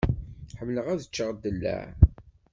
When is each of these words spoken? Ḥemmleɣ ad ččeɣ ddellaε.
Ḥemmleɣ 0.57 0.85
ad 0.87 1.01
ččeɣ 1.09 1.29
ddellaε. 1.33 1.87